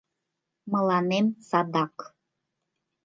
[0.71, 1.95] —Мыланем садак.